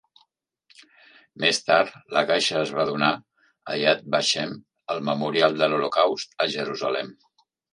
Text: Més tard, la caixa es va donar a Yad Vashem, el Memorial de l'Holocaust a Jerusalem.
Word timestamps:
Més 1.43 1.59
tard, 1.67 1.91
la 2.17 2.23
caixa 2.31 2.57
es 2.61 2.71
va 2.77 2.85
donar 2.91 3.11
a 3.73 3.77
Yad 3.83 4.03
Vashem, 4.17 4.57
el 4.95 5.05
Memorial 5.13 5.61
de 5.63 5.71
l'Holocaust 5.71 6.39
a 6.47 6.53
Jerusalem. 6.57 7.15